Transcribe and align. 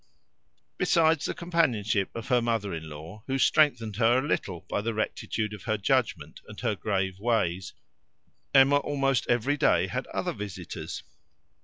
Besides 0.79 1.25
the 1.25 1.35
companionship 1.35 2.09
of 2.15 2.29
her 2.29 2.41
mother 2.41 2.73
in 2.73 2.89
law, 2.89 3.21
who 3.27 3.37
strengthened 3.37 3.97
her 3.97 4.17
a 4.17 4.27
little 4.27 4.61
by 4.61 4.81
the 4.81 4.95
rectitude 4.95 5.53
of 5.53 5.65
her 5.65 5.77
judgment 5.77 6.41
and 6.47 6.59
her 6.61 6.73
grave 6.75 7.19
ways, 7.19 7.73
Emma 8.51 8.77
almost 8.77 9.27
every 9.29 9.57
day 9.57 9.85
had 9.85 10.07
other 10.07 10.33
visitors. 10.33 11.03